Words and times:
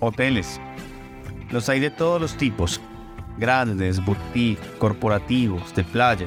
hoteles. 0.00 0.60
Los 1.50 1.68
hay 1.68 1.80
de 1.80 1.90
todos 1.90 2.20
los 2.20 2.36
tipos, 2.36 2.80
grandes, 3.38 4.04
boutique, 4.04 4.60
corporativos, 4.78 5.74
de 5.74 5.84
playa. 5.84 6.26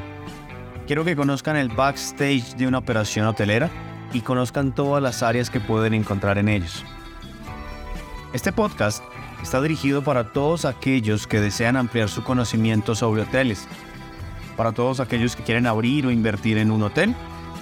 Quiero 0.87 1.05
que 1.05 1.15
conozcan 1.15 1.55
el 1.55 1.69
backstage 1.69 2.55
de 2.55 2.67
una 2.67 2.79
operación 2.79 3.27
hotelera 3.27 3.69
y 4.13 4.21
conozcan 4.21 4.73
todas 4.73 5.01
las 5.01 5.23
áreas 5.23 5.49
que 5.49 5.59
pueden 5.59 5.93
encontrar 5.93 6.37
en 6.37 6.49
ellos. 6.49 6.83
Este 8.33 8.51
podcast 8.51 9.03
está 9.41 9.61
dirigido 9.61 10.03
para 10.03 10.31
todos 10.31 10.65
aquellos 10.65 11.27
que 11.27 11.39
desean 11.39 11.77
ampliar 11.77 12.09
su 12.09 12.23
conocimiento 12.23 12.95
sobre 12.95 13.23
hoteles, 13.23 13.67
para 14.57 14.71
todos 14.71 14.99
aquellos 14.99 15.35
que 15.35 15.43
quieren 15.43 15.67
abrir 15.67 16.05
o 16.05 16.11
invertir 16.11 16.57
en 16.57 16.71
un 16.71 16.83
hotel 16.83 17.15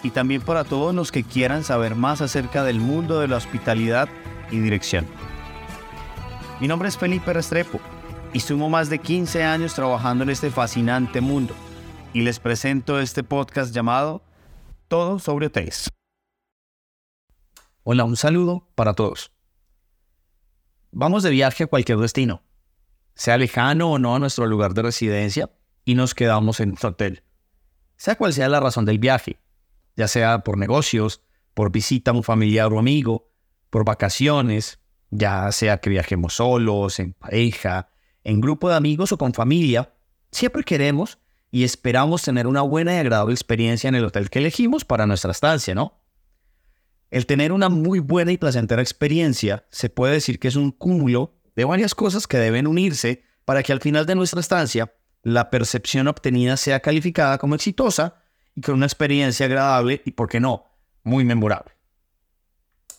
y 0.04 0.12
también 0.12 0.41
para 0.41 0.64
todos 0.64 0.94
los 0.94 1.12
que 1.12 1.23
quieran 1.23 1.64
saber 1.64 1.96
más 1.96 2.21
acerca 2.21 2.64
del 2.64 2.80
mundo 2.80 3.20
de 3.20 3.28
la 3.28 3.38
hospitalidad 3.38 4.10
y 4.52 4.60
dirección. 4.60 5.05
Mi 6.59 6.68
nombre 6.68 6.89
es 6.89 6.97
Felipe 6.97 7.31
Restrepo 7.31 7.79
y 8.33 8.41
sumo 8.41 8.69
más 8.69 8.89
de 8.89 8.99
15 8.99 9.43
años 9.43 9.73
trabajando 9.73 10.25
en 10.25 10.29
este 10.29 10.51
fascinante 10.51 11.21
mundo 11.21 11.55
y 12.11 12.21
les 12.21 12.39
presento 12.39 12.99
este 12.99 13.23
podcast 13.23 13.73
llamado 13.73 14.21
Todo 14.89 15.19
sobre 15.19 15.45
hoteles. 15.45 15.89
Hola, 17.83 18.04
un 18.04 18.18
saludo 18.18 18.68
para 18.75 18.93
todos. 18.93 19.32
Vamos 20.91 21.23
de 21.23 21.29
viaje 21.29 21.63
a 21.63 21.68
cualquier 21.68 21.97
destino, 21.99 22.43
sea 23.15 23.37
lejano 23.37 23.91
o 23.91 23.97
no 23.97 24.15
a 24.15 24.19
nuestro 24.19 24.46
lugar 24.46 24.73
de 24.73 24.82
residencia, 24.82 25.49
y 25.85 25.96
nos 25.96 26.13
quedamos 26.13 26.60
en 26.60 26.69
nuestro 26.69 26.89
hotel. 26.89 27.23
Sea 27.96 28.15
cual 28.15 28.33
sea 28.33 28.49
la 28.49 28.60
razón 28.60 28.83
del 28.83 28.99
viaje, 28.99 29.39
ya 29.96 30.10
sea 30.10 30.39
por 30.39 30.57
negocios, 30.57 31.21
por 31.54 31.71
visita 31.71 32.11
a 32.11 32.16
un 32.16 32.23
familiar 32.23 32.73
o 32.73 32.80
amigo, 32.80 33.31
por 33.69 33.85
vacaciones, 33.85 34.78
ya 35.11 35.52
sea 35.52 35.77
que 35.77 35.89
viajemos 35.89 36.36
solos, 36.36 36.99
en 36.99 37.13
pareja, 37.13 37.89
en 38.23 38.41
grupo 38.41 38.69
de 38.69 38.75
amigos 38.75 39.11
o 39.11 39.17
con 39.17 39.33
familia, 39.33 39.93
siempre 40.31 40.63
queremos 40.63 41.19
y 41.51 41.63
esperamos 41.63 42.21
tener 42.21 42.47
una 42.47 42.61
buena 42.61 42.93
y 42.93 42.97
agradable 42.97 43.33
experiencia 43.33 43.88
en 43.88 43.95
el 43.95 44.05
hotel 44.05 44.29
que 44.29 44.39
elegimos 44.39 44.85
para 44.85 45.07
nuestra 45.07 45.31
estancia, 45.31 45.73
¿no? 45.73 45.99
El 47.09 47.25
tener 47.25 47.51
una 47.51 47.69
muy 47.69 47.99
buena 47.99 48.31
y 48.31 48.38
placentera 48.38 48.81
experiencia 48.81 49.66
se 49.71 49.89
puede 49.89 50.13
decir 50.13 50.39
que 50.39 50.47
es 50.47 50.55
un 50.55 50.71
cúmulo 50.71 51.33
de 51.55 51.66
varias 51.66 51.95
cosas 51.95 52.27
que 52.27 52.38
deben 52.38 52.67
unirse 52.67 53.23
para 53.45 53.63
que 53.63 53.71
al 53.71 53.81
final 53.81 54.05
de 54.05 54.13
nuestra 54.13 54.39
estancia 54.39 54.94
la 55.23 55.49
percepción 55.49 56.07
obtenida 56.07 56.55
sea 56.55 56.81
calificada 56.81 57.39
como 57.39 57.55
exitosa 57.55 58.21
y 58.55 58.61
con 58.61 58.75
una 58.75 58.85
experiencia 58.85 59.47
agradable 59.47 60.01
y, 60.05 60.11
por 60.11 60.29
qué 60.29 60.39
no, 60.39 60.66
muy 61.03 61.25
memorable. 61.25 61.78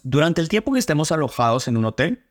Durante 0.03 0.41
el 0.41 0.49
tiempo 0.49 0.73
que 0.73 0.79
estemos 0.79 1.13
alojados 1.13 1.69
en 1.69 1.77
un 1.77 1.85
hotel, 1.85 2.25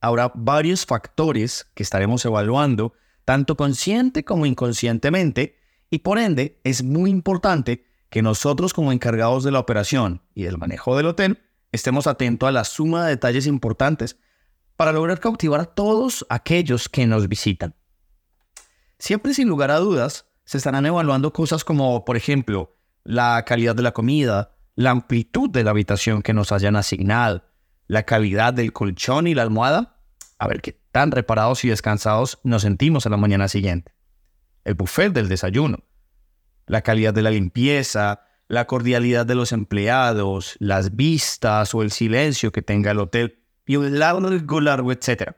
habrá 0.00 0.30
varios 0.34 0.86
factores 0.86 1.66
que 1.74 1.82
estaremos 1.82 2.24
evaluando, 2.24 2.92
tanto 3.24 3.56
consciente 3.56 4.24
como 4.24 4.46
inconscientemente, 4.46 5.58
y 5.90 5.98
por 6.00 6.18
ende 6.18 6.60
es 6.64 6.82
muy 6.82 7.10
importante 7.10 7.86
que 8.10 8.22
nosotros 8.22 8.72
como 8.72 8.92
encargados 8.92 9.44
de 9.44 9.50
la 9.50 9.58
operación 9.58 10.22
y 10.34 10.44
del 10.44 10.58
manejo 10.58 10.96
del 10.96 11.06
hotel 11.06 11.42
estemos 11.72 12.06
atentos 12.06 12.48
a 12.48 12.52
la 12.52 12.64
suma 12.64 13.04
de 13.04 13.10
detalles 13.10 13.46
importantes 13.46 14.18
para 14.76 14.92
lograr 14.92 15.20
cautivar 15.20 15.60
a 15.60 15.64
todos 15.64 16.24
aquellos 16.28 16.88
que 16.88 17.06
nos 17.06 17.28
visitan. 17.28 17.74
Siempre 18.98 19.34
sin 19.34 19.48
lugar 19.48 19.70
a 19.70 19.78
dudas, 19.78 20.26
se 20.44 20.58
estarán 20.58 20.86
evaluando 20.86 21.32
cosas 21.32 21.64
como, 21.64 22.04
por 22.04 22.16
ejemplo, 22.16 22.76
la 23.02 23.44
calidad 23.44 23.74
de 23.74 23.82
la 23.82 23.92
comida, 23.92 24.55
la 24.76 24.90
amplitud 24.90 25.50
de 25.50 25.64
la 25.64 25.70
habitación 25.70 26.22
que 26.22 26.34
nos 26.34 26.52
hayan 26.52 26.76
asignado, 26.76 27.44
la 27.88 28.04
calidad 28.04 28.52
del 28.52 28.72
colchón 28.72 29.26
y 29.26 29.34
la 29.34 29.42
almohada, 29.42 29.96
a 30.38 30.46
ver 30.46 30.60
qué 30.60 30.78
tan 30.92 31.10
reparados 31.10 31.64
y 31.64 31.68
descansados 31.68 32.38
nos 32.44 32.62
sentimos 32.62 33.06
a 33.06 33.08
la 33.08 33.16
mañana 33.16 33.48
siguiente. 33.48 33.92
El 34.64 34.74
buffet 34.74 35.12
del 35.12 35.28
desayuno, 35.28 35.78
la 36.66 36.82
calidad 36.82 37.14
de 37.14 37.22
la 37.22 37.30
limpieza, 37.30 38.22
la 38.48 38.66
cordialidad 38.66 39.24
de 39.24 39.34
los 39.34 39.52
empleados, 39.52 40.56
las 40.58 40.94
vistas 40.94 41.74
o 41.74 41.82
el 41.82 41.90
silencio 41.90 42.52
que 42.52 42.62
tenga 42.62 42.90
el 42.90 43.00
hotel 43.00 43.42
y 43.66 43.76
un 43.76 43.98
largo, 43.98 44.60
largo, 44.60 44.92
etc. 44.92 45.32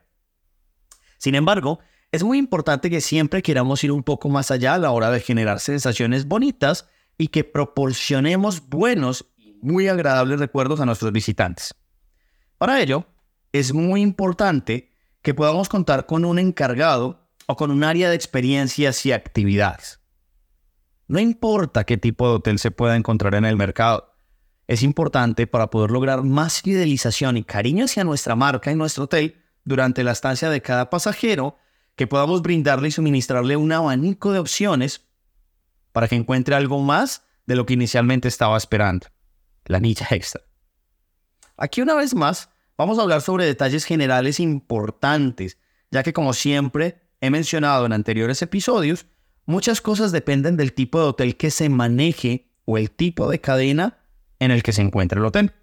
Sin 1.17 1.35
embargo, 1.35 1.79
es 2.11 2.23
muy 2.23 2.37
importante 2.37 2.89
que 2.89 3.01
siempre 3.01 3.41
queramos 3.41 3.83
ir 3.83 3.91
un 3.91 4.03
poco 4.03 4.29
más 4.29 4.51
allá 4.51 4.73
a 4.73 4.79
la 4.79 4.91
hora 4.91 5.11
de 5.11 5.21
generar 5.21 5.59
sensaciones 5.59 6.27
bonitas 6.27 6.87
y 7.17 7.27
que 7.27 7.43
proporcionemos 7.43 8.67
buenos 8.69 9.28
muy 9.61 9.87
agradables 9.87 10.39
recuerdos 10.39 10.79
a 10.79 10.85
nuestros 10.85 11.11
visitantes. 11.11 11.73
Para 12.57 12.81
ello, 12.81 13.05
es 13.51 13.73
muy 13.73 14.01
importante 14.01 14.91
que 15.21 15.33
podamos 15.33 15.69
contar 15.69 16.05
con 16.05 16.25
un 16.25 16.39
encargado 16.39 17.29
o 17.47 17.55
con 17.55 17.71
un 17.71 17.83
área 17.83 18.09
de 18.09 18.15
experiencias 18.15 19.05
y 19.05 19.11
actividades. 19.11 19.99
No 21.07 21.19
importa 21.19 21.85
qué 21.85 21.97
tipo 21.97 22.27
de 22.27 22.35
hotel 22.35 22.59
se 22.59 22.71
pueda 22.71 22.95
encontrar 22.95 23.35
en 23.35 23.45
el 23.45 23.55
mercado, 23.55 24.09
es 24.69 24.83
importante 24.83 25.47
para 25.47 25.71
poder 25.71 25.89
lograr 25.89 26.21
más 26.21 26.61
fidelización 26.61 27.37
y 27.37 27.43
cariño 27.43 27.85
hacia 27.85 28.03
nuestra 28.03 28.35
marca 28.35 28.71
y 28.71 28.75
nuestro 28.75 29.05
hotel 29.05 29.41
durante 29.63 30.03
la 30.03 30.11
estancia 30.11 30.51
de 30.51 30.61
cada 30.61 30.91
pasajero, 30.91 31.57
que 31.95 32.05
podamos 32.05 32.43
brindarle 32.43 32.89
y 32.89 32.91
suministrarle 32.91 33.57
un 33.57 33.71
abanico 33.71 34.31
de 34.31 34.37
opciones 34.37 35.07
para 35.91 36.07
que 36.07 36.15
encuentre 36.15 36.53
algo 36.53 36.83
más 36.83 37.23
de 37.47 37.55
lo 37.55 37.65
que 37.65 37.73
inicialmente 37.73 38.27
estaba 38.27 38.55
esperando, 38.57 39.07
la 39.69 39.79
nicha 39.79 40.05
extra. 40.11 40.41
Aquí 41.55 41.81
una 41.81 41.95
vez 41.95 42.13
más 42.13 42.49
vamos 42.77 42.99
a 42.99 43.03
hablar 43.03 43.21
sobre 43.21 43.45
detalles 43.45 43.85
generales 43.85 44.41
importantes, 44.41 45.57
ya 45.91 46.03
que 46.03 46.11
como 46.11 46.33
siempre 46.33 47.01
he 47.21 47.29
mencionado 47.29 47.85
en 47.85 47.93
anteriores 47.93 48.41
episodios, 48.41 49.05
muchas 49.45 49.81
cosas 49.81 50.11
dependen 50.11 50.57
del 50.57 50.73
tipo 50.73 50.99
de 50.99 51.05
hotel 51.05 51.37
que 51.37 51.51
se 51.51 51.69
maneje 51.69 52.51
o 52.65 52.77
el 52.77 52.91
tipo 52.91 53.29
de 53.29 53.39
cadena 53.39 53.99
en 54.39 54.51
el 54.51 54.63
que 54.63 54.73
se 54.73 54.81
encuentra 54.81 55.19
el 55.19 55.25
hotel. 55.25 55.53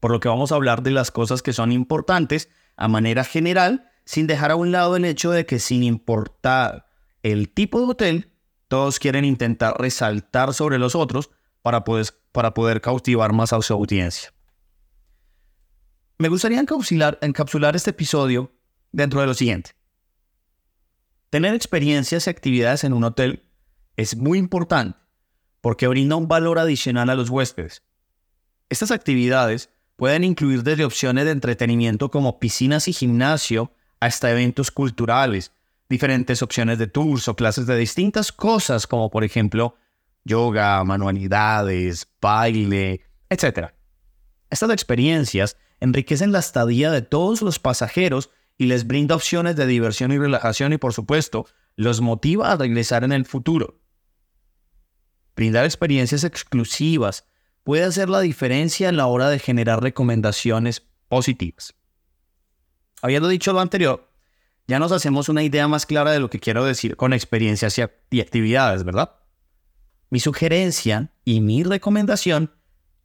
Por 0.00 0.10
lo 0.10 0.20
que 0.20 0.28
vamos 0.28 0.52
a 0.52 0.56
hablar 0.56 0.82
de 0.82 0.90
las 0.90 1.10
cosas 1.10 1.42
que 1.42 1.52
son 1.52 1.72
importantes 1.72 2.50
a 2.76 2.88
manera 2.88 3.24
general, 3.24 3.90
sin 4.04 4.26
dejar 4.26 4.50
a 4.50 4.56
un 4.56 4.70
lado 4.70 4.96
el 4.96 5.04
hecho 5.04 5.30
de 5.30 5.46
que 5.46 5.58
sin 5.58 5.82
importar 5.82 6.86
el 7.22 7.48
tipo 7.48 7.80
de 7.80 7.86
hotel, 7.86 8.32
todos 8.68 8.98
quieren 8.98 9.24
intentar 9.24 9.80
resaltar 9.80 10.52
sobre 10.52 10.78
los 10.78 10.94
otros 10.94 11.30
para 11.64 11.82
poder, 11.82 12.08
para 12.30 12.52
poder 12.52 12.82
cautivar 12.82 13.32
más 13.32 13.54
a 13.54 13.62
su 13.62 13.72
audiencia. 13.72 14.34
Me 16.18 16.28
gustaría 16.28 16.60
encapsular, 16.60 17.18
encapsular 17.22 17.74
este 17.74 17.88
episodio 17.88 18.52
dentro 18.92 19.22
de 19.22 19.26
lo 19.26 19.32
siguiente. 19.32 19.70
Tener 21.30 21.54
experiencias 21.54 22.26
y 22.26 22.30
actividades 22.30 22.84
en 22.84 22.92
un 22.92 23.02
hotel 23.02 23.48
es 23.96 24.14
muy 24.14 24.36
importante 24.36 24.98
porque 25.62 25.88
brinda 25.88 26.16
un 26.16 26.28
valor 26.28 26.58
adicional 26.58 27.08
a 27.08 27.14
los 27.14 27.30
huéspedes. 27.30 27.82
Estas 28.68 28.90
actividades 28.90 29.70
pueden 29.96 30.22
incluir 30.22 30.64
desde 30.64 30.84
opciones 30.84 31.24
de 31.24 31.30
entretenimiento 31.30 32.10
como 32.10 32.38
piscinas 32.38 32.88
y 32.88 32.92
gimnasio 32.92 33.72
hasta 34.00 34.30
eventos 34.30 34.70
culturales, 34.70 35.50
diferentes 35.88 36.42
opciones 36.42 36.78
de 36.78 36.88
tours 36.88 37.26
o 37.26 37.36
clases 37.36 37.66
de 37.66 37.78
distintas 37.78 38.32
cosas 38.32 38.86
como 38.86 39.10
por 39.10 39.24
ejemplo 39.24 39.76
yoga, 40.24 40.82
manualidades, 40.84 42.08
baile, 42.20 43.02
etc. 43.28 43.72
Estas 44.50 44.70
experiencias 44.70 45.56
enriquecen 45.80 46.32
la 46.32 46.38
estadía 46.38 46.90
de 46.90 47.02
todos 47.02 47.42
los 47.42 47.58
pasajeros 47.58 48.30
y 48.56 48.66
les 48.66 48.86
brinda 48.86 49.14
opciones 49.14 49.56
de 49.56 49.66
diversión 49.66 50.12
y 50.12 50.18
relajación 50.18 50.72
y 50.72 50.78
por 50.78 50.92
supuesto 50.92 51.46
los 51.76 52.00
motiva 52.00 52.52
a 52.52 52.56
regresar 52.56 53.04
en 53.04 53.12
el 53.12 53.26
futuro. 53.26 53.80
Brindar 55.36 55.64
experiencias 55.64 56.22
exclusivas 56.24 57.26
puede 57.64 57.84
hacer 57.84 58.08
la 58.08 58.20
diferencia 58.20 58.88
en 58.88 58.96
la 58.96 59.06
hora 59.06 59.28
de 59.28 59.38
generar 59.38 59.82
recomendaciones 59.82 60.86
positivas. 61.08 61.74
Habiendo 63.02 63.28
dicho 63.28 63.52
lo 63.52 63.60
anterior, 63.60 64.08
ya 64.66 64.78
nos 64.78 64.92
hacemos 64.92 65.28
una 65.28 65.42
idea 65.42 65.66
más 65.68 65.84
clara 65.84 66.12
de 66.12 66.20
lo 66.20 66.30
que 66.30 66.40
quiero 66.40 66.64
decir 66.64 66.96
con 66.96 67.12
experiencias 67.12 67.78
y 68.10 68.20
actividades, 68.20 68.84
¿verdad? 68.84 69.16
Mi 70.14 70.20
sugerencia 70.20 71.10
y 71.24 71.40
mi 71.40 71.64
recomendación 71.64 72.52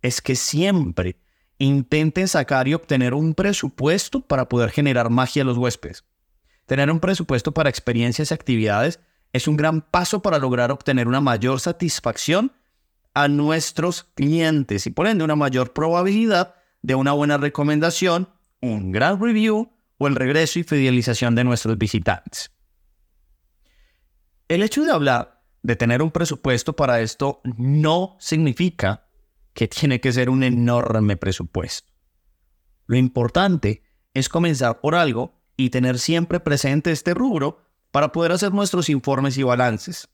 es 0.03 0.21
que 0.21 0.35
siempre 0.35 1.17
intenten 1.57 2.27
sacar 2.27 2.67
y 2.67 2.75
obtener 2.75 3.15
un 3.15 3.33
presupuesto 3.33 4.21
para 4.21 4.47
poder 4.47 4.69
generar 4.69 5.09
magia 5.09 5.41
a 5.41 5.45
los 5.45 5.57
huéspedes. 5.57 6.06
Tener 6.67 6.91
un 6.91 7.00
presupuesto 7.00 7.51
para 7.51 7.71
experiencias 7.71 8.29
y 8.29 8.33
actividades 8.35 9.00
es 9.33 9.47
un 9.47 9.57
gran 9.57 9.81
paso 9.81 10.21
para 10.21 10.38
lograr 10.38 10.69
obtener 10.69 11.07
una 11.07 11.19
mayor 11.19 11.59
satisfacción 11.59 12.51
a 13.15 13.27
nuestros 13.27 14.03
clientes 14.03 14.85
y 14.85 14.91
por 14.91 15.07
ende 15.07 15.23
una 15.23 15.35
mayor 15.35 15.73
probabilidad 15.73 16.53
de 16.83 16.94
una 16.94 17.13
buena 17.13 17.39
recomendación, 17.39 18.29
un 18.62 18.91
gran 18.91 19.19
review 19.19 19.71
o 19.97 20.07
el 20.07 20.13
regreso 20.13 20.59
y 20.59 20.63
fidelización 20.63 21.33
de 21.33 21.44
nuestros 21.44 21.75
visitantes. 21.75 22.51
El 24.47 24.62
hecho 24.62 24.83
de 24.83 24.91
hablar 24.91 25.38
de 25.61 25.75
tener 25.75 26.01
un 26.01 26.11
presupuesto 26.11 26.75
para 26.75 27.01
esto 27.01 27.41
no 27.57 28.15
significa 28.19 29.07
que 29.53 29.67
tiene 29.67 30.00
que 30.00 30.13
ser 30.13 30.29
un 30.29 30.44
enorme 30.44 31.17
presupuesto. 31.17 31.91
Lo 32.85 32.97
importante 32.97 33.83
es 34.13 34.29
comenzar 34.29 34.79
por 34.79 34.95
algo 34.95 35.33
y 35.57 35.69
tener 35.69 36.00
siempre 36.00 36.39
presente 36.39 36.91
este 36.91 37.13
rubro 37.13 37.61
para 37.91 38.11
poder 38.11 38.31
hacer 38.31 38.53
nuestros 38.53 38.89
informes 38.89 39.38
y 39.38 39.44
balances. 39.44 40.07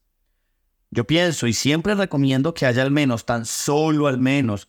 Yo 0.90 1.06
pienso 1.06 1.46
y 1.46 1.52
siempre 1.52 1.94
recomiendo 1.94 2.54
que 2.54 2.66
haya 2.66 2.82
al 2.82 2.90
menos, 2.90 3.24
tan 3.24 3.44
solo 3.44 4.06
al 4.06 4.18
menos, 4.18 4.68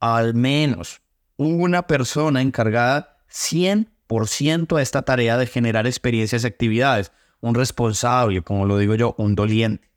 al 0.00 0.34
menos 0.34 1.00
una 1.36 1.86
persona 1.86 2.42
encargada 2.42 3.18
100% 3.30 4.78
a 4.78 4.82
esta 4.82 5.02
tarea 5.02 5.36
de 5.36 5.46
generar 5.46 5.86
experiencias 5.86 6.44
y 6.44 6.46
actividades, 6.46 7.12
un 7.40 7.54
responsable, 7.54 8.42
como 8.42 8.66
lo 8.66 8.78
digo 8.78 8.94
yo, 8.94 9.14
un 9.18 9.34
doliente. 9.34 9.90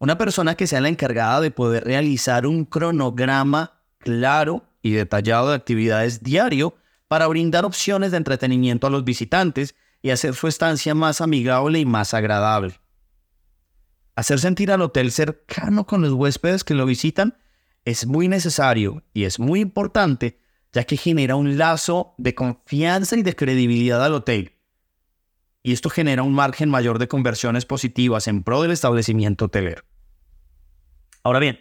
Una 0.00 0.16
persona 0.16 0.54
que 0.54 0.66
sea 0.66 0.80
la 0.80 0.88
encargada 0.88 1.42
de 1.42 1.50
poder 1.50 1.84
realizar 1.84 2.46
un 2.46 2.64
cronograma 2.64 3.82
claro 3.98 4.64
y 4.80 4.92
detallado 4.92 5.50
de 5.50 5.56
actividades 5.56 6.22
diario 6.22 6.74
para 7.06 7.26
brindar 7.26 7.66
opciones 7.66 8.10
de 8.10 8.16
entretenimiento 8.16 8.86
a 8.86 8.90
los 8.90 9.04
visitantes 9.04 9.74
y 10.00 10.08
hacer 10.08 10.34
su 10.34 10.48
estancia 10.48 10.94
más 10.94 11.20
amigable 11.20 11.80
y 11.80 11.84
más 11.84 12.14
agradable. 12.14 12.80
Hacer 14.16 14.38
sentir 14.38 14.72
al 14.72 14.80
hotel 14.80 15.12
cercano 15.12 15.86
con 15.86 16.00
los 16.00 16.14
huéspedes 16.14 16.64
que 16.64 16.72
lo 16.72 16.86
visitan 16.86 17.36
es 17.84 18.06
muy 18.06 18.26
necesario 18.26 19.02
y 19.12 19.24
es 19.24 19.38
muy 19.38 19.60
importante 19.60 20.40
ya 20.72 20.84
que 20.84 20.96
genera 20.96 21.36
un 21.36 21.58
lazo 21.58 22.14
de 22.16 22.34
confianza 22.34 23.18
y 23.18 23.22
de 23.22 23.36
credibilidad 23.36 24.02
al 24.02 24.14
hotel. 24.14 24.56
Y 25.62 25.74
esto 25.74 25.90
genera 25.90 26.22
un 26.22 26.32
margen 26.32 26.70
mayor 26.70 26.98
de 26.98 27.08
conversiones 27.08 27.66
positivas 27.66 28.28
en 28.28 28.42
pro 28.42 28.62
del 28.62 28.70
establecimiento 28.70 29.44
hotelero. 29.44 29.89
Ahora 31.22 31.38
bien, 31.38 31.60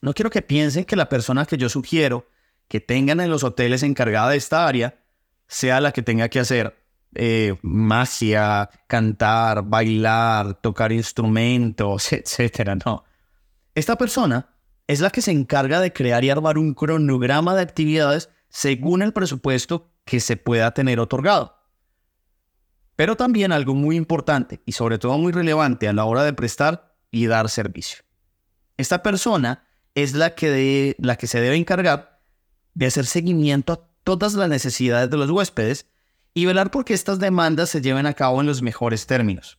no 0.00 0.12
quiero 0.12 0.30
que 0.30 0.42
piensen 0.42 0.84
que 0.84 0.96
la 0.96 1.08
persona 1.08 1.46
que 1.46 1.56
yo 1.56 1.68
sugiero 1.68 2.28
que 2.68 2.80
tengan 2.80 3.20
en 3.20 3.30
los 3.30 3.44
hoteles 3.44 3.82
encargada 3.82 4.30
de 4.30 4.36
esta 4.36 4.66
área 4.66 4.98
sea 5.46 5.80
la 5.80 5.92
que 5.92 6.02
tenga 6.02 6.28
que 6.28 6.40
hacer 6.40 6.76
eh, 7.14 7.56
magia, 7.62 8.68
cantar, 8.86 9.62
bailar, 9.62 10.60
tocar 10.60 10.92
instrumentos, 10.92 12.12
etc. 12.12 12.76
No. 12.84 13.04
Esta 13.74 13.96
persona 13.96 14.50
es 14.86 15.00
la 15.00 15.10
que 15.10 15.22
se 15.22 15.32
encarga 15.32 15.80
de 15.80 15.92
crear 15.92 16.24
y 16.24 16.30
armar 16.30 16.58
un 16.58 16.74
cronograma 16.74 17.54
de 17.54 17.62
actividades 17.62 18.30
según 18.48 19.02
el 19.02 19.12
presupuesto 19.12 19.90
que 20.04 20.20
se 20.20 20.36
pueda 20.36 20.72
tener 20.72 21.00
otorgado. 21.00 21.56
Pero 22.96 23.16
también 23.16 23.52
algo 23.52 23.74
muy 23.74 23.96
importante 23.96 24.62
y 24.64 24.72
sobre 24.72 24.98
todo 24.98 25.18
muy 25.18 25.32
relevante 25.32 25.88
a 25.88 25.92
la 25.92 26.04
hora 26.04 26.22
de 26.22 26.32
prestar 26.32 26.94
y 27.10 27.26
dar 27.26 27.48
servicio. 27.48 28.05
Esta 28.76 29.02
persona 29.02 29.64
es 29.94 30.14
la 30.14 30.34
que, 30.34 30.94
se 31.22 31.40
debe 31.40 31.56
encargar 31.56 32.20
de 32.74 32.86
hacer 32.86 33.06
seguimiento 33.06 33.72
a 33.72 33.88
todas 34.04 34.34
las 34.34 34.48
necesidades 34.48 35.10
de 35.10 35.16
los 35.16 35.30
huéspedes 35.30 35.86
y 36.34 36.44
velar 36.44 36.70
por 36.70 36.84
que 36.84 36.92
estas 36.92 37.18
demandas 37.18 37.70
se 37.70 37.80
lleven 37.80 38.04
a 38.04 38.12
cabo 38.12 38.40
en 38.40 38.46
los 38.46 38.60
mejores 38.60 39.06
términos. 39.06 39.58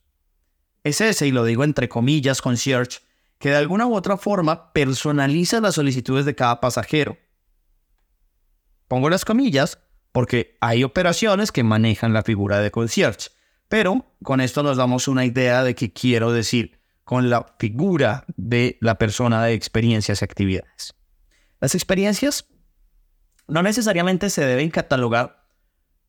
Es 0.83 1.01
ese, 1.01 1.27
y 1.27 1.31
lo 1.31 1.43
digo 1.43 1.63
entre 1.63 1.89
comillas, 1.89 2.41
concierge, 2.41 2.99
que 3.39 3.49
de 3.49 3.55
alguna 3.55 3.87
u 3.87 3.95
otra 3.95 4.17
forma 4.17 4.71
personaliza 4.73 5.59
las 5.59 5.75
solicitudes 5.75 6.25
de 6.25 6.35
cada 6.35 6.61
pasajero. 6.61 7.17
Pongo 8.87 9.09
las 9.09 9.25
comillas 9.25 9.79
porque 10.11 10.55
hay 10.61 10.83
operaciones 10.83 11.51
que 11.51 11.63
manejan 11.63 12.13
la 12.13 12.23
figura 12.23 12.59
de 12.59 12.71
concierge, 12.71 13.31
pero 13.67 14.05
con 14.23 14.39
esto 14.39 14.63
nos 14.63 14.77
damos 14.77 15.07
una 15.07 15.25
idea 15.25 15.63
de 15.63 15.75
qué 15.75 15.91
quiero 15.91 16.31
decir 16.31 16.76
con 17.07 17.29
la 17.29 17.45
figura 17.57 18.25
de 18.35 18.77
la 18.81 18.97
persona 18.97 19.41
de 19.41 19.53
experiencias 19.53 20.21
y 20.21 20.25
actividades. 20.25 20.93
Las 21.61 21.73
experiencias 21.73 22.49
no 23.47 23.63
necesariamente 23.63 24.29
se 24.29 24.45
deben 24.45 24.69
catalogar 24.69 25.41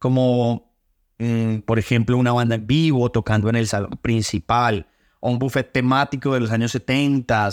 como, 0.00 0.74
mm, 1.18 1.58
por 1.58 1.78
ejemplo, 1.78 2.18
una 2.18 2.32
banda 2.32 2.56
en 2.56 2.66
vivo 2.66 3.12
tocando 3.12 3.48
en 3.48 3.54
el 3.54 3.68
salón 3.68 3.92
principal, 4.02 4.88
o 5.20 5.30
un 5.30 5.38
buffet 5.38 5.70
temático 5.70 6.34
de 6.34 6.40
los 6.40 6.50
años 6.50 6.72
70, 6.72 7.48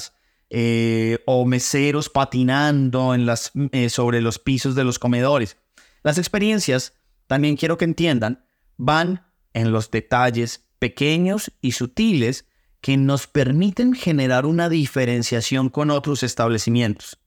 eh, 0.49 1.19
o 1.27 1.45
meseros 1.45 2.09
patinando 2.09 3.13
en 3.13 3.27
las, 3.27 3.51
eh, 3.71 3.89
sobre 3.89 4.21
los 4.21 4.39
pisos 4.39 4.73
de 4.73 4.85
los 4.85 4.97
comedores. 4.97 5.55
Las 6.01 6.17
experiencias, 6.17 6.93
también 7.27 7.57
quiero 7.57 7.77
que 7.77 7.85
entiendan, 7.85 8.43
van 8.75 9.27
en 9.53 9.71
los 9.71 9.91
detalles 9.91 10.65
pequeños 10.79 11.51
y 11.61 11.73
sutiles 11.73 12.47
que 12.85 12.97
nos 12.97 13.25
permiten 13.25 13.95
generar 13.95 14.45
una 14.45 14.69
diferenciación 14.69 15.69
con 15.69 15.89
otros 15.89 16.21
establecimientos. 16.21 17.17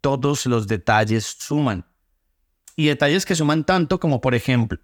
Todos 0.00 0.46
los 0.46 0.68
detalles 0.68 1.24
suman. 1.24 1.84
Y 2.76 2.86
detalles 2.86 3.26
que 3.26 3.34
suman 3.34 3.64
tanto 3.64 3.98
como, 3.98 4.20
por 4.20 4.36
ejemplo, 4.36 4.78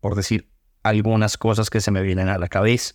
por 0.00 0.14
decir 0.14 0.50
algunas 0.82 1.36
cosas 1.36 1.68
que 1.68 1.82
se 1.82 1.90
me 1.90 2.00
vienen 2.00 2.30
a 2.30 2.38
la 2.38 2.48
cabeza, 2.48 2.94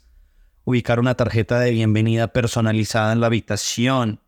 ubicar 0.63 0.99
una 0.99 1.13
tarjeta 1.13 1.59
de 1.59 1.69
bienvenida 1.69 2.29
personalizada 2.29 3.13
en 3.13 3.19
la 3.19 3.27
habitación, 3.27 4.19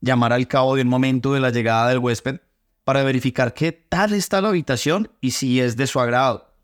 llamar 0.00 0.32
al 0.32 0.48
cabo 0.48 0.76
de 0.76 0.80
un 0.80 0.88
momento 0.88 1.34
de 1.34 1.40
la 1.40 1.50
llegada 1.50 1.90
del 1.90 1.98
huésped 1.98 2.40
para 2.84 3.02
verificar 3.02 3.52
qué 3.52 3.72
tal 3.72 4.14
está 4.14 4.40
la 4.40 4.48
habitación 4.48 5.10
y 5.20 5.32
si 5.32 5.60
es 5.60 5.76
de 5.76 5.88
su 5.88 6.00
agrado, 6.00 6.54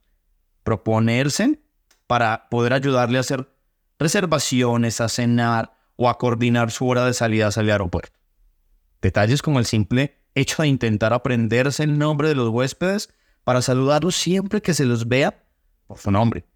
proponerse 0.62 1.60
para 2.06 2.49
poder 2.49 2.72
ayudarle 2.72 3.19
a 3.19 3.20
hacer 3.20 3.54
reservaciones, 3.99 5.00
a 5.00 5.08
cenar 5.08 5.75
o 5.96 6.08
a 6.08 6.19
coordinar 6.19 6.70
su 6.70 6.87
hora 6.87 7.06
de 7.06 7.14
salida 7.14 7.50
el 7.56 7.70
aeropuerto. 7.70 8.19
Detalles 9.00 9.43
como 9.43 9.58
el 9.58 9.67
simple 9.67 10.20
hecho 10.35 10.62
de 10.62 10.69
intentar 10.69 11.12
aprenderse 11.12 11.85
el 11.85 11.99
nombre 11.99 12.29
de 12.29 12.35
los 12.35 12.49
huéspedes 12.49 13.11
para 13.44 13.62
saludarlos 13.62 14.17
siempre 14.17 14.62
que 14.62 14.75
se 14.75 14.85
los 14.85 15.06
vea 15.06 15.44
por 15.87 15.99
su 15.99 16.11
nombre. 16.11 16.46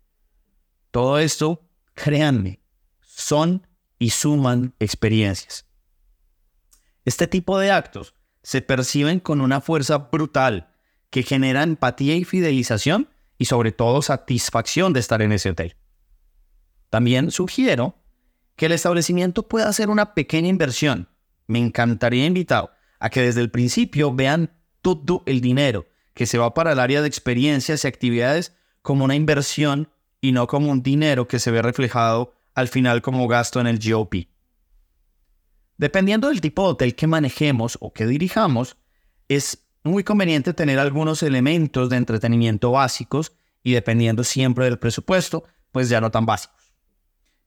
Todo 0.91 1.19
esto, 1.19 1.69
créanme, 1.95 2.61
son 3.01 3.67
y 3.99 4.11
suman 4.11 4.75
experiencias. 4.79 5.67
Este 7.05 7.27
tipo 7.27 7.59
de 7.59 7.71
actos 7.71 8.15
se 8.43 8.63
perciben 8.63 9.21
con 9.21 9.41
una 9.41 9.61
fuerza 9.61 9.99
brutal 9.99 10.73
que 11.11 11.23
genera 11.23 11.63
empatía 11.63 12.17
y 12.17 12.25
fidelización 12.25 13.11
y 13.39 13.45
sobre 13.45 13.73
todo 13.73 14.03
satisfacción 14.03 14.93
de 14.93 15.01
estar 15.01 15.23
en 15.23 15.33
ese 15.33 15.51
hotel. 15.51 15.77
También 16.91 17.31
sugiero 17.31 17.97
que 18.57 18.67
el 18.67 18.73
establecimiento 18.73 19.47
pueda 19.47 19.69
hacer 19.69 19.89
una 19.89 20.15
pequeña 20.15 20.49
inversión. 20.49 21.09
Me 21.47 21.59
encantaría 21.59 22.27
invitar 22.27 22.77
a 22.99 23.11
que 23.11 23.23
desde 23.23 23.41
el 23.41 23.51
principio 23.51 24.13
vean 24.13 24.51
todo 24.83 25.23
el 25.27 25.41
dinero 25.41 25.87
que 26.15 26.27
se 26.27 26.39
va 26.39 26.53
para 26.55 26.73
el 26.73 26.81
área 26.81 27.01
de 27.01 27.09
experiencias 27.09 27.85
y 27.85 27.89
actividades 27.89 28.57
como 28.83 29.05
una 29.05 29.15
inversión 29.15 29.91
y 30.21 30.33
no 30.33 30.49
como 30.49 30.71
un 30.71 30.83
dinero 30.83 31.29
que 31.29 31.39
se 31.39 31.53
ve 31.53 31.63
reflejado 31.63 32.35
al 32.55 32.67
final 32.67 33.03
como 33.03 33.29
gasto 33.29 33.61
en 33.61 33.69
el 33.69 33.79
GOP. 33.79 34.27
Dependiendo 35.77 36.29
del 36.29 36.41
tipo 36.41 36.65
de 36.65 36.71
hotel 36.71 36.97
que 36.97 37.07
manejemos 37.07 37.79
o 37.81 37.93
que 37.93 38.07
dirijamos, 38.07 38.77
es 39.29 39.69
muy 39.85 40.03
conveniente 40.03 40.53
tener 40.55 40.81
algunos 40.81 41.23
elementos 41.23 41.89
de 41.89 41.97
entretenimiento 41.97 42.73
básicos 42.73 43.33
y 43.63 43.75
dependiendo 43.75 44.25
siempre 44.25 44.65
del 44.65 44.81
presupuesto, 44.81 45.45
pues 45.71 45.89
ya 45.89 46.01
no 46.01 46.11
tan 46.11 46.27
básicos 46.27 46.58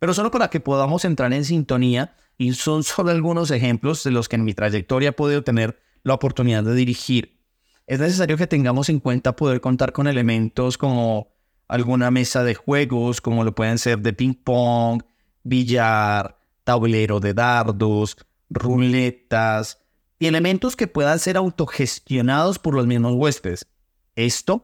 pero 0.01 0.15
solo 0.15 0.31
para 0.31 0.49
que 0.49 0.59
podamos 0.59 1.05
entrar 1.05 1.31
en 1.31 1.45
sintonía 1.45 2.15
y 2.35 2.53
son 2.53 2.83
solo 2.83 3.11
algunos 3.11 3.51
ejemplos 3.51 4.03
de 4.03 4.09
los 4.09 4.27
que 4.27 4.35
en 4.35 4.43
mi 4.43 4.55
trayectoria 4.55 5.09
he 5.09 5.13
podido 5.13 5.43
tener 5.43 5.79
la 6.01 6.15
oportunidad 6.15 6.63
de 6.63 6.73
dirigir. 6.73 7.39
Es 7.85 7.99
necesario 7.99 8.35
que 8.35 8.47
tengamos 8.47 8.89
en 8.89 8.99
cuenta 8.99 9.35
poder 9.35 9.61
contar 9.61 9.93
con 9.93 10.07
elementos 10.07 10.79
como 10.79 11.35
alguna 11.67 12.09
mesa 12.09 12.43
de 12.43 12.55
juegos, 12.55 13.21
como 13.21 13.43
lo 13.43 13.53
pueden 13.53 13.77
ser 13.77 13.99
de 13.99 14.11
ping 14.13 14.33
pong, 14.33 15.03
billar, 15.43 16.39
tablero 16.63 17.19
de 17.19 17.35
dardos, 17.35 18.17
ruletas 18.49 19.83
y 20.17 20.25
elementos 20.25 20.75
que 20.75 20.87
puedan 20.87 21.19
ser 21.19 21.37
autogestionados 21.37 22.57
por 22.57 22.73
los 22.73 22.87
mismos 22.87 23.13
huéspedes. 23.13 23.67
Esto 24.15 24.63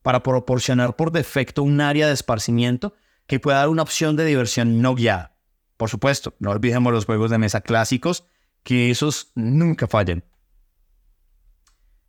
para 0.00 0.22
proporcionar 0.22 0.96
por 0.96 1.12
defecto 1.12 1.62
un 1.62 1.82
área 1.82 2.06
de 2.06 2.14
esparcimiento 2.14 2.94
que 3.28 3.38
pueda 3.38 3.58
dar 3.58 3.68
una 3.68 3.82
opción 3.82 4.16
de 4.16 4.24
diversión 4.24 4.82
no 4.82 4.94
guiada. 4.96 5.36
Por 5.76 5.90
supuesto, 5.90 6.34
no 6.40 6.50
olvidemos 6.50 6.92
los 6.92 7.04
juegos 7.04 7.30
de 7.30 7.38
mesa 7.38 7.60
clásicos, 7.60 8.24
que 8.64 8.90
esos 8.90 9.30
nunca 9.36 9.86
fallen. 9.86 10.24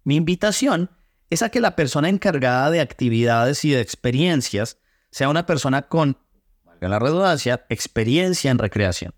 Mi 0.04 0.16
invitación 0.16 0.90
es 1.30 1.44
a 1.44 1.50
que 1.50 1.60
la 1.60 1.76
persona 1.76 2.10
encargada 2.10 2.72
de 2.72 2.82
actividades 2.82 3.64
y 3.66 3.72
de 3.72 3.82
experiencias 3.82 4.80
sea 5.12 5.30
una 5.30 5.46
persona 5.46 5.84
con, 5.84 6.18
valga 6.64 6.88
la 6.90 7.00
redundancia, 7.00 7.66
experiencia 7.70 8.50
en 8.50 8.58
recreación. 8.58 9.14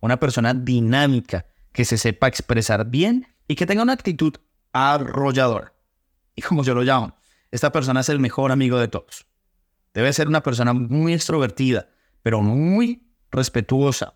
Una 0.00 0.18
persona 0.18 0.54
dinámica, 0.54 1.46
que 1.72 1.84
se 1.84 1.98
sepa 1.98 2.28
expresar 2.28 2.86
bien 2.88 3.26
y 3.46 3.54
que 3.54 3.66
tenga 3.66 3.82
una 3.82 3.92
actitud 3.92 4.34
arrolladora. 4.72 5.74
Y 6.34 6.42
como 6.42 6.64
yo 6.64 6.74
lo 6.74 6.82
llamo, 6.82 7.16
esta 7.50 7.70
persona 7.70 8.00
es 8.00 8.08
el 8.08 8.18
mejor 8.18 8.50
amigo 8.50 8.78
de 8.78 8.88
todos. 8.88 9.26
Debe 9.94 10.12
ser 10.12 10.26
una 10.28 10.42
persona 10.42 10.72
muy 10.72 11.14
extrovertida, 11.14 11.88
pero 12.22 12.42
muy 12.42 13.06
respetuosa 13.30 14.14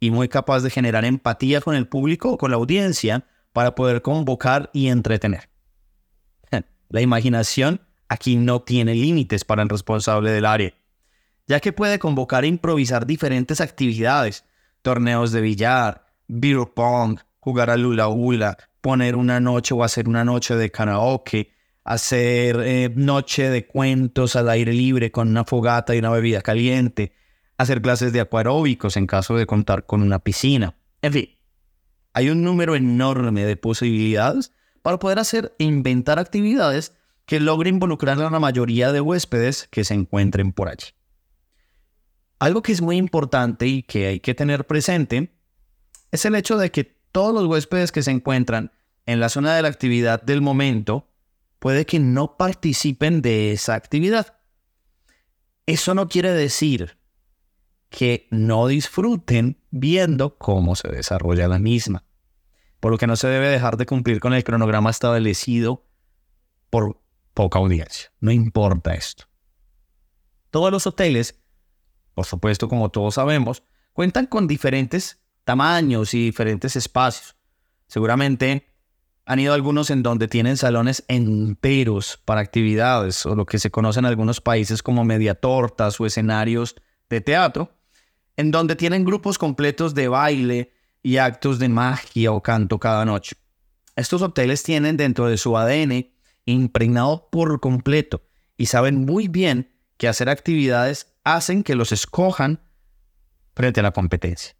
y 0.00 0.10
muy 0.10 0.28
capaz 0.28 0.62
de 0.62 0.70
generar 0.70 1.04
empatía 1.04 1.60
con 1.60 1.76
el 1.76 1.88
público 1.88 2.32
o 2.32 2.38
con 2.38 2.50
la 2.50 2.56
audiencia 2.56 3.24
para 3.52 3.76
poder 3.76 4.02
convocar 4.02 4.70
y 4.72 4.88
entretener. 4.88 5.48
La 6.88 7.00
imaginación 7.00 7.80
aquí 8.08 8.36
no 8.36 8.62
tiene 8.62 8.94
límites 8.94 9.44
para 9.44 9.62
el 9.62 9.68
responsable 9.68 10.32
del 10.32 10.44
área, 10.44 10.74
ya 11.46 11.60
que 11.60 11.72
puede 11.72 11.98
convocar 12.00 12.44
e 12.44 12.48
improvisar 12.48 13.06
diferentes 13.06 13.60
actividades, 13.60 14.44
torneos 14.82 15.30
de 15.30 15.40
billar, 15.40 16.06
beer 16.26 16.66
pong, 16.74 17.20
jugar 17.38 17.70
a 17.70 17.76
lula 17.76 18.08
hula, 18.08 18.58
poner 18.80 19.14
una 19.14 19.38
noche 19.38 19.74
o 19.74 19.84
hacer 19.84 20.08
una 20.08 20.24
noche 20.24 20.56
de 20.56 20.70
karaoke, 20.70 21.53
hacer 21.84 22.60
eh, 22.64 22.90
noche 22.94 23.50
de 23.50 23.66
cuentos 23.66 24.36
al 24.36 24.48
aire 24.48 24.72
libre 24.72 25.12
con 25.12 25.28
una 25.28 25.44
fogata 25.44 25.94
y 25.94 25.98
una 25.98 26.10
bebida 26.10 26.40
caliente, 26.40 27.12
hacer 27.58 27.82
clases 27.82 28.12
de 28.12 28.20
acuaróbicos 28.20 28.96
en 28.96 29.06
caso 29.06 29.36
de 29.36 29.46
contar 29.46 29.84
con 29.86 30.02
una 30.02 30.18
piscina. 30.18 30.76
En 31.02 31.12
fin, 31.12 31.38
hay 32.14 32.30
un 32.30 32.42
número 32.42 32.74
enorme 32.74 33.44
de 33.44 33.56
posibilidades 33.56 34.52
para 34.82 34.98
poder 34.98 35.18
hacer 35.18 35.54
e 35.58 35.64
inventar 35.64 36.18
actividades 36.18 36.94
que 37.26 37.40
logren 37.40 37.76
involucrar 37.76 38.20
a 38.20 38.30
la 38.30 38.40
mayoría 38.40 38.92
de 38.92 39.00
huéspedes 39.00 39.68
que 39.70 39.84
se 39.84 39.94
encuentren 39.94 40.52
por 40.52 40.68
allí. 40.68 40.88
Algo 42.38 42.62
que 42.62 42.72
es 42.72 42.82
muy 42.82 42.96
importante 42.96 43.66
y 43.66 43.82
que 43.82 44.06
hay 44.06 44.20
que 44.20 44.34
tener 44.34 44.66
presente 44.66 45.34
es 46.10 46.24
el 46.24 46.34
hecho 46.34 46.58
de 46.58 46.70
que 46.70 46.84
todos 47.12 47.34
los 47.34 47.46
huéspedes 47.46 47.92
que 47.92 48.02
se 48.02 48.10
encuentran 48.10 48.72
en 49.06 49.20
la 49.20 49.28
zona 49.28 49.54
de 49.54 49.62
la 49.62 49.68
actividad 49.68 50.22
del 50.22 50.40
momento 50.40 51.08
puede 51.64 51.86
que 51.86 51.98
no 51.98 52.36
participen 52.36 53.22
de 53.22 53.52
esa 53.52 53.74
actividad. 53.74 54.36
Eso 55.64 55.94
no 55.94 56.10
quiere 56.10 56.30
decir 56.30 56.98
que 57.88 58.28
no 58.30 58.66
disfruten 58.66 59.64
viendo 59.70 60.36
cómo 60.36 60.76
se 60.76 60.88
desarrolla 60.88 61.48
la 61.48 61.58
misma, 61.58 62.04
por 62.80 62.92
lo 62.92 62.98
que 62.98 63.06
no 63.06 63.16
se 63.16 63.28
debe 63.28 63.48
dejar 63.48 63.78
de 63.78 63.86
cumplir 63.86 64.20
con 64.20 64.34
el 64.34 64.44
cronograma 64.44 64.90
establecido 64.90 65.86
por 66.68 67.00
poca 67.32 67.60
audiencia. 67.60 68.12
No 68.20 68.30
importa 68.30 68.92
esto. 68.92 69.24
Todos 70.50 70.70
los 70.70 70.86
hoteles, 70.86 71.40
por 72.12 72.26
supuesto, 72.26 72.68
como 72.68 72.90
todos 72.90 73.14
sabemos, 73.14 73.62
cuentan 73.94 74.26
con 74.26 74.46
diferentes 74.46 75.24
tamaños 75.44 76.12
y 76.12 76.26
diferentes 76.26 76.76
espacios. 76.76 77.36
Seguramente 77.86 78.73
han 79.26 79.38
ido 79.38 79.54
algunos 79.54 79.90
en 79.90 80.02
donde 80.02 80.28
tienen 80.28 80.56
salones 80.56 81.04
enteros 81.08 82.20
para 82.24 82.40
actividades 82.40 83.24
o 83.24 83.34
lo 83.34 83.46
que 83.46 83.58
se 83.58 83.70
conoce 83.70 83.98
en 83.98 84.04
algunos 84.04 84.40
países 84.40 84.82
como 84.82 85.04
mediatortas 85.04 85.98
o 86.00 86.06
escenarios 86.06 86.76
de 87.08 87.20
teatro, 87.20 87.72
en 88.36 88.50
donde 88.50 88.76
tienen 88.76 89.04
grupos 89.04 89.38
completos 89.38 89.94
de 89.94 90.08
baile 90.08 90.72
y 91.02 91.16
actos 91.16 91.58
de 91.58 91.68
magia 91.68 92.32
o 92.32 92.42
canto 92.42 92.78
cada 92.78 93.04
noche. 93.04 93.36
Estos 93.96 94.22
hoteles 94.22 94.62
tienen 94.62 94.96
dentro 94.96 95.26
de 95.26 95.38
su 95.38 95.56
ADN 95.56 96.10
impregnado 96.44 97.28
por 97.30 97.60
completo 97.60 98.22
y 98.56 98.66
saben 98.66 99.04
muy 99.04 99.28
bien 99.28 99.72
que 99.96 100.08
hacer 100.08 100.28
actividades 100.28 101.14
hacen 101.24 101.62
que 101.62 101.76
los 101.76 101.92
escojan 101.92 102.60
frente 103.54 103.80
a 103.80 103.84
la 103.84 103.92
competencia. 103.92 104.54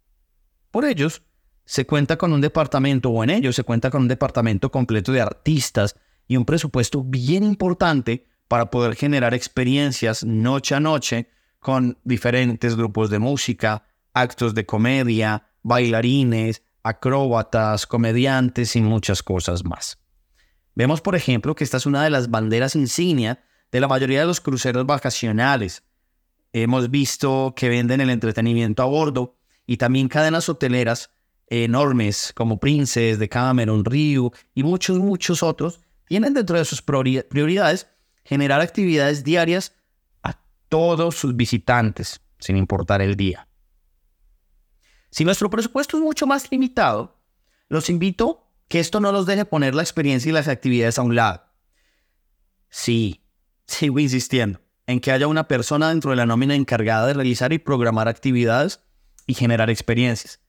Por 0.71 0.85
ellos, 0.85 1.21
se 1.65 1.85
cuenta 1.85 2.17
con 2.17 2.31
un 2.31 2.41
departamento, 2.41 3.09
o 3.09 3.23
en 3.23 3.31
ellos 3.31 3.55
se 3.55 3.63
cuenta 3.63 3.89
con 3.89 4.03
un 4.03 4.07
departamento 4.07 4.71
completo 4.71 5.11
de 5.11 5.21
artistas 5.21 5.95
y 6.27 6.37
un 6.37 6.45
presupuesto 6.45 7.03
bien 7.03 7.43
importante 7.43 8.25
para 8.47 8.69
poder 8.69 8.95
generar 8.95 9.33
experiencias 9.33 10.23
noche 10.23 10.75
a 10.75 10.79
noche 10.79 11.29
con 11.59 11.97
diferentes 12.03 12.75
grupos 12.75 13.09
de 13.09 13.19
música, 13.19 13.87
actos 14.13 14.53
de 14.53 14.65
comedia, 14.65 15.47
bailarines, 15.63 16.61
acróbatas, 16.83 17.87
comediantes 17.87 18.75
y 18.75 18.81
muchas 18.81 19.23
cosas 19.23 19.65
más. 19.65 19.97
Vemos, 20.75 21.01
por 21.01 21.15
ejemplo, 21.15 21.55
que 21.55 21.63
esta 21.63 21.77
es 21.77 21.87
una 21.87 22.03
de 22.03 22.11
las 22.11 22.29
banderas 22.29 22.75
insignia 22.75 23.43
de 23.71 23.79
la 23.79 23.87
mayoría 23.87 24.19
de 24.19 24.27
los 24.27 24.41
cruceros 24.41 24.85
vacacionales. 24.85 25.83
Hemos 26.53 26.91
visto 26.91 27.53
que 27.55 27.69
venden 27.69 28.01
el 28.01 28.11
entretenimiento 28.11 28.83
a 28.83 28.85
bordo 28.85 29.37
y 29.65 29.77
también 29.77 30.07
cadenas 30.07 30.47
hoteleras 30.47 31.14
enormes 31.47 32.31
como 32.35 32.59
Princess, 32.59 33.19
de 33.19 33.29
Cameron, 33.29 33.85
Rio 33.85 34.31
y 34.53 34.63
muchos, 34.63 34.99
muchos 34.99 35.43
otros 35.43 35.79
tienen 36.05 36.33
dentro 36.33 36.57
de 36.57 36.65
sus 36.65 36.81
prioridades 36.81 37.87
generar 38.23 38.61
actividades 38.61 39.23
diarias 39.23 39.73
a 40.23 40.39
todos 40.69 41.15
sus 41.15 41.35
visitantes, 41.35 42.21
sin 42.39 42.57
importar 42.57 43.01
el 43.01 43.15
día. 43.15 43.47
Si 45.11 45.23
nuestro 45.23 45.49
presupuesto 45.49 45.97
es 45.97 46.03
mucho 46.03 46.27
más 46.27 46.51
limitado, 46.51 47.21
los 47.69 47.89
invito 47.89 48.51
que 48.67 48.79
esto 48.79 48.99
no 48.99 49.11
los 49.11 49.25
deje 49.25 49.45
poner 49.45 49.75
la 49.75 49.83
experiencia 49.83 50.29
y 50.29 50.33
las 50.33 50.47
actividades 50.47 50.99
a 50.99 51.03
un 51.03 51.15
lado. 51.15 51.43
Sí, 52.69 53.23
sigo 53.65 53.99
insistiendo 53.99 54.59
en 54.87 54.99
que 54.99 55.11
haya 55.11 55.27
una 55.27 55.47
persona 55.47 55.89
dentro 55.89 56.11
de 56.11 56.17
la 56.17 56.25
nómina 56.25 56.55
encargada 56.55 57.07
de 57.07 57.13
realizar 57.13 57.53
y 57.53 57.59
programar 57.59 58.07
actividades 58.07 58.81
y 59.25 59.33
generar 59.33 59.69
experiencias, 59.69 60.39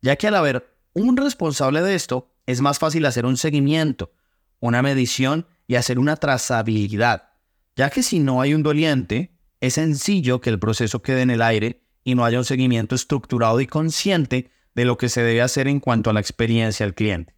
ya 0.00 0.16
que 0.16 0.28
al 0.28 0.34
haber 0.34 0.74
un 0.92 1.16
responsable 1.16 1.82
de 1.82 1.94
esto, 1.94 2.30
es 2.46 2.60
más 2.60 2.78
fácil 2.78 3.06
hacer 3.06 3.26
un 3.26 3.36
seguimiento, 3.36 4.12
una 4.60 4.82
medición 4.82 5.46
y 5.66 5.76
hacer 5.76 5.98
una 5.98 6.16
trazabilidad, 6.16 7.30
ya 7.76 7.90
que 7.90 8.02
si 8.02 8.18
no 8.18 8.40
hay 8.40 8.54
un 8.54 8.62
doliente, 8.62 9.38
es 9.60 9.74
sencillo 9.74 10.40
que 10.40 10.50
el 10.50 10.58
proceso 10.58 11.02
quede 11.02 11.22
en 11.22 11.30
el 11.30 11.42
aire 11.42 11.84
y 12.04 12.14
no 12.14 12.24
haya 12.24 12.38
un 12.38 12.44
seguimiento 12.44 12.94
estructurado 12.94 13.60
y 13.60 13.66
consciente 13.66 14.50
de 14.74 14.84
lo 14.84 14.96
que 14.96 15.08
se 15.08 15.22
debe 15.22 15.42
hacer 15.42 15.68
en 15.68 15.80
cuanto 15.80 16.10
a 16.10 16.12
la 16.12 16.20
experiencia 16.20 16.86
del 16.86 16.94
cliente. 16.94 17.34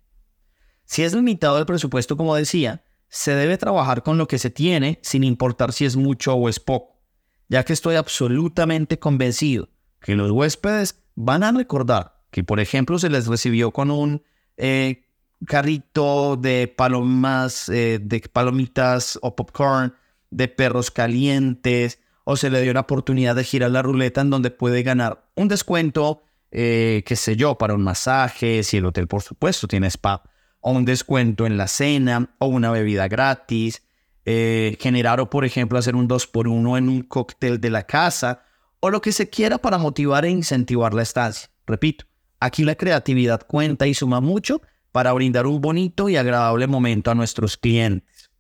Si 0.85 1.03
es 1.03 1.15
limitado 1.15 1.59
el 1.59 1.67
presupuesto, 1.67 2.17
como 2.17 2.35
decía, 2.35 2.85
se 3.09 3.35
debe 3.35 3.59
trabajar 3.59 4.03
con 4.03 4.19
lo 4.19 4.29
que 4.29 4.39
se 4.39 4.51
tiene 4.51 5.01
sin 5.03 5.25
importar 5.25 5.73
si 5.73 5.85
es 5.85 5.97
mucho 5.97 6.35
o 6.35 6.49
es 6.49 6.61
poco, 6.61 7.01
ya 7.49 7.65
que 7.65 7.73
estoy 7.73 7.97
absolutamente 7.97 8.99
convencido 8.99 9.69
que 10.01 10.15
los 10.15 10.31
huéspedes 10.31 11.03
van 11.15 11.43
a 11.43 11.53
recordar 11.53 12.20
que, 12.31 12.45
por 12.45 12.61
ejemplo, 12.61 12.99
se 12.99 13.11
les 13.11 13.27
recibió 13.27 13.71
con 13.71 13.91
un 13.91 14.23
eh, 14.57 15.03
carrito 15.47 16.37
de 16.37 16.69
palomas, 16.69 17.69
eh, 17.69 17.99
de 18.01 18.21
palomitas 18.21 19.19
o 19.23 19.35
popcorn, 19.35 19.95
de 20.31 20.49
perros 20.49 20.91
calientes, 20.91 21.99
o 22.25 22.37
se 22.37 22.51
le 22.51 22.61
dio 22.63 22.71
una 22.71 22.81
oportunidad 22.81 23.35
de 23.35 23.45
girar 23.45 23.71
la 23.71 23.83
ruleta 23.83 24.21
en 24.21 24.31
donde 24.31 24.51
puede 24.51 24.83
ganar 24.83 25.25
un 25.35 25.49
descuento, 25.49 26.23
eh, 26.51 27.03
qué 27.07 27.17
sé 27.17 27.37
yo, 27.37 27.57
para 27.59 27.75
un 27.75 27.83
masaje, 27.83 28.63
si 28.63 28.77
el 28.77 28.87
hotel, 28.87 29.09
por 29.09 29.23
supuesto, 29.23 29.67
tiene 29.67 29.89
spa 29.91 30.23
o 30.61 30.73
un 30.73 30.85
descuento 30.85 31.47
en 31.47 31.57
la 31.57 31.69
cena 31.69 32.35
o 32.39 32.47
una 32.47 32.71
bebida 32.71 33.09
gratis, 33.09 33.83
generar 34.23 35.19
o 35.19 35.29
por 35.29 35.45
ejemplo 35.45 35.77
hacer 35.77 35.97
un 35.97 36.07
2 36.07 36.29
por 36.29 36.47
1 36.47 36.77
en 36.77 36.89
un 36.89 37.03
cóctel 37.03 37.61
de 37.61 37.71
la 37.71 37.85
casa 37.85 38.43
o 38.79 38.91
lo 38.91 39.01
que 39.01 39.11
se 39.11 39.29
quiera 39.29 39.59
para 39.59 39.79
motivar 39.79 40.25
e 40.25 40.31
incentivar 40.31 40.95
la 40.95 41.03
estancia. 41.03 41.51
Repito, 41.67 42.05
aquí 42.41 42.65
la 42.65 42.75
creatividad 42.75 43.47
cuenta 43.47 43.87
y 43.87 43.95
suma 43.95 44.21
mucho 44.21 44.61
para 44.93 45.13
brindar 45.13 45.47
un 45.47 45.61
bonito 45.61 46.09
y 46.09 46.17
agradable 46.17 46.67
momento 46.67 47.11
a 47.11 47.15
nuestros 47.15 47.57
clientes. 47.57 48.31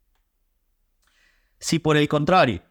Si 1.58 1.78
por 1.78 1.96
el 1.96 2.08
contrario, 2.08 2.62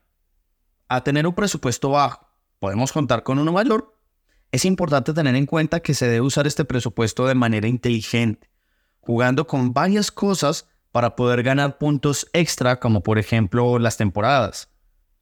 a 0.88 1.04
tener 1.04 1.28
un 1.28 1.36
presupuesto 1.36 1.92
bajo, 1.92 2.28
podemos 2.60 2.92
contar 2.92 3.24
con 3.24 3.40
uno 3.40 3.54
mayor, 3.54 3.96
es 4.52 4.66
importante 4.66 5.14
tener 5.14 5.36
en 5.36 5.46
cuenta 5.46 5.80
que 5.80 5.94
se 5.94 6.08
debe 6.08 6.22
usar 6.22 6.48
este 6.48 6.66
presupuesto 6.66 7.28
de 7.28 7.36
manera 7.36 7.68
inteligente 7.68 8.50
jugando 9.10 9.48
con 9.48 9.74
varias 9.74 10.12
cosas 10.12 10.68
para 10.92 11.16
poder 11.16 11.42
ganar 11.42 11.80
puntos 11.80 12.28
extra, 12.32 12.80
como 12.80 13.02
por 13.02 13.18
ejemplo 13.18 13.80
las 13.80 13.98
temporadas, 13.98 14.70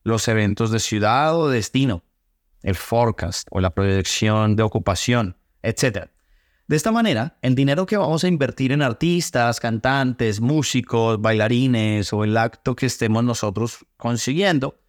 los 0.03 0.27
eventos 0.27 0.71
de 0.71 0.79
ciudad 0.79 1.37
o 1.37 1.47
destino, 1.47 2.03
el 2.63 2.75
forecast 2.75 3.47
o 3.49 3.61
la 3.61 3.69
proyección 3.69 4.57
de 4.57 4.63
ocupación, 4.63 5.37
etc. 5.63 6.09
De 6.67 6.75
esta 6.75 6.91
manera, 6.91 7.37
el 7.41 7.55
dinero 7.55 7.85
que 7.85 7.95
vamos 7.95 8.23
a 8.23 8.27
invertir 8.27 8.73
en 8.73 8.81
artistas, 8.81 9.59
cantantes, 9.61 10.41
músicos, 10.41 11.21
bailarines 11.21 12.11
o 12.11 12.25
el 12.25 12.35
acto 12.35 12.75
que 12.75 12.87
estemos 12.87 13.23
nosotros 13.23 13.85
consiguiendo, 13.95 14.79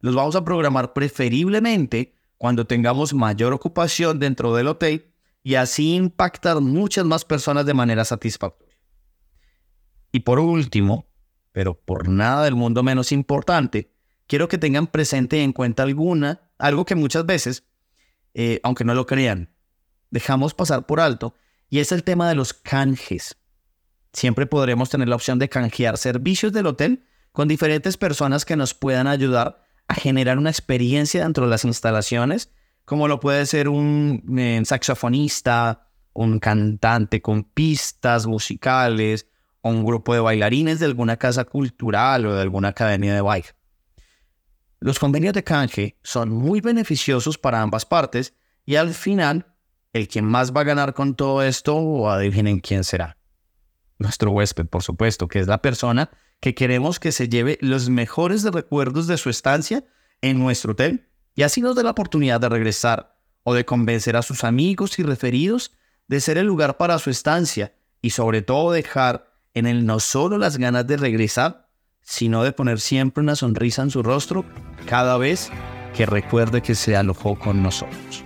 los 0.00 0.14
vamos 0.14 0.36
a 0.36 0.44
programar 0.44 0.92
preferiblemente 0.92 2.14
cuando 2.36 2.66
tengamos 2.66 3.14
mayor 3.14 3.54
ocupación 3.54 4.18
dentro 4.18 4.54
del 4.54 4.68
hotel 4.68 5.14
y 5.42 5.54
así 5.54 5.94
impactar 5.94 6.60
muchas 6.60 7.06
más 7.06 7.24
personas 7.24 7.64
de 7.64 7.72
manera 7.72 8.04
satisfactoria. 8.04 8.76
Y 10.12 10.20
por 10.20 10.38
último, 10.38 11.06
pero 11.52 11.74
por 11.74 12.08
nada 12.08 12.44
del 12.44 12.54
mundo 12.54 12.82
menos 12.82 13.12
importante, 13.12 13.94
quiero 14.26 14.46
que 14.46 14.58
tengan 14.58 14.88
presente 14.88 15.42
en 15.42 15.54
cuenta 15.54 15.84
alguna, 15.84 16.50
algo 16.58 16.84
que 16.84 16.94
muchas 16.94 17.24
veces, 17.24 17.64
eh, 18.34 18.60
aunque 18.62 18.84
no 18.84 18.94
lo 18.94 19.06
crean, 19.06 19.53
dejamos 20.14 20.54
pasar 20.54 20.86
por 20.86 21.00
alto, 21.00 21.34
y 21.68 21.80
es 21.80 21.92
el 21.92 22.04
tema 22.04 22.28
de 22.28 22.34
los 22.34 22.54
canjes. 22.54 23.36
Siempre 24.12 24.46
podremos 24.46 24.88
tener 24.88 25.08
la 25.08 25.16
opción 25.16 25.38
de 25.38 25.48
canjear 25.48 25.98
servicios 25.98 26.52
del 26.52 26.68
hotel 26.68 27.04
con 27.32 27.48
diferentes 27.48 27.96
personas 27.96 28.44
que 28.44 28.56
nos 28.56 28.72
puedan 28.72 29.08
ayudar 29.08 29.60
a 29.88 29.94
generar 29.94 30.38
una 30.38 30.50
experiencia 30.50 31.24
dentro 31.24 31.44
de 31.44 31.50
las 31.50 31.64
instalaciones 31.64 32.50
como 32.84 33.08
lo 33.08 33.20
puede 33.20 33.46
ser 33.46 33.68
un 33.68 34.38
eh, 34.38 34.62
saxofonista, 34.64 35.88
un 36.12 36.38
cantante 36.38 37.22
con 37.22 37.44
pistas 37.44 38.26
musicales, 38.26 39.26
o 39.62 39.70
un 39.70 39.84
grupo 39.84 40.12
de 40.12 40.20
bailarines 40.20 40.78
de 40.78 40.86
alguna 40.86 41.16
casa 41.16 41.44
cultural 41.44 42.26
o 42.26 42.34
de 42.34 42.42
alguna 42.42 42.68
academia 42.68 43.14
de 43.14 43.22
baile. 43.22 43.48
Los 44.78 44.98
convenios 44.98 45.32
de 45.32 45.42
canje 45.42 45.96
son 46.02 46.28
muy 46.28 46.60
beneficiosos 46.60 47.38
para 47.38 47.62
ambas 47.62 47.86
partes 47.86 48.34
y 48.66 48.76
al 48.76 48.92
final, 48.92 49.53
el 49.94 50.08
que 50.08 50.20
más 50.20 50.52
va 50.52 50.60
a 50.60 50.64
ganar 50.64 50.92
con 50.92 51.14
todo 51.14 51.42
esto, 51.42 51.76
o 51.76 52.10
adivinen 52.10 52.60
quién 52.60 52.84
será. 52.84 53.16
Nuestro 53.96 54.32
huésped, 54.32 54.66
por 54.66 54.82
supuesto, 54.82 55.28
que 55.28 55.38
es 55.38 55.46
la 55.46 55.62
persona 55.62 56.10
que 56.40 56.54
queremos 56.54 57.00
que 57.00 57.12
se 57.12 57.28
lleve 57.28 57.58
los 57.62 57.88
mejores 57.88 58.42
recuerdos 58.44 59.06
de 59.06 59.16
su 59.16 59.30
estancia 59.30 59.84
en 60.20 60.38
nuestro 60.38 60.72
hotel 60.72 61.08
y 61.34 61.42
así 61.42 61.60
nos 61.60 61.76
dé 61.76 61.84
la 61.84 61.90
oportunidad 61.90 62.40
de 62.40 62.48
regresar 62.48 63.16
o 63.44 63.54
de 63.54 63.64
convencer 63.64 64.16
a 64.16 64.22
sus 64.22 64.44
amigos 64.44 64.98
y 64.98 65.04
referidos 65.04 65.72
de 66.08 66.20
ser 66.20 66.38
el 66.38 66.46
lugar 66.46 66.76
para 66.76 66.98
su 66.98 67.10
estancia 67.10 67.74
y 68.02 68.10
sobre 68.10 68.42
todo 68.42 68.72
dejar 68.72 69.32
en 69.54 69.66
él 69.66 69.86
no 69.86 70.00
solo 70.00 70.38
las 70.38 70.58
ganas 70.58 70.86
de 70.86 70.96
regresar, 70.96 71.68
sino 72.02 72.42
de 72.42 72.52
poner 72.52 72.80
siempre 72.80 73.22
una 73.22 73.36
sonrisa 73.36 73.82
en 73.82 73.90
su 73.90 74.02
rostro 74.02 74.44
cada 74.86 75.16
vez 75.16 75.50
que 75.96 76.04
recuerde 76.04 76.62
que 76.62 76.74
se 76.74 76.96
alojó 76.96 77.38
con 77.38 77.62
nosotros. 77.62 78.23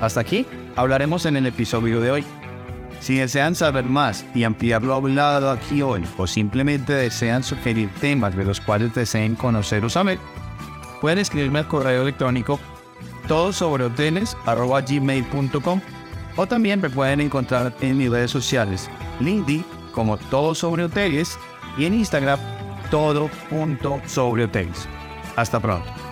Hasta 0.00 0.20
aquí 0.20 0.46
hablaremos 0.76 1.26
en 1.26 1.36
el 1.36 1.46
episodio 1.46 2.00
de 2.00 2.10
hoy. 2.10 2.24
Si 3.00 3.16
desean 3.16 3.54
saber 3.54 3.84
más 3.84 4.24
y 4.34 4.44
ampliar 4.44 4.82
lo 4.82 4.94
hablado 4.94 5.50
aquí 5.50 5.82
hoy 5.82 6.04
o 6.16 6.26
simplemente 6.26 6.92
desean 6.92 7.42
sugerir 7.42 7.90
temas 8.00 8.34
de 8.36 8.44
los 8.44 8.60
cuales 8.60 8.94
deseen 8.94 9.34
conocer 9.36 9.84
o 9.84 9.90
saber, 9.90 10.18
pueden 11.00 11.18
escribirme 11.18 11.60
al 11.60 11.68
correo 11.68 12.02
electrónico 12.02 12.58
todo 13.28 13.52
sobre 13.52 13.88
gmail.com 13.88 15.80
o 16.36 16.46
también 16.46 16.80
me 16.80 16.90
pueden 16.90 17.20
encontrar 17.20 17.74
en 17.80 17.98
mis 17.98 18.10
redes 18.10 18.30
sociales, 18.30 18.90
LinkedIn 19.20 19.64
como 19.92 20.16
todo 20.16 20.54
sobre 20.54 20.84
hoteles 20.84 21.38
y 21.78 21.86
en 21.86 21.94
Instagram 21.94 22.38
todo 22.90 23.30
sobre 24.06 24.44
hoteles. 24.44 24.86
Hasta 25.36 25.58
pronto. 25.60 26.05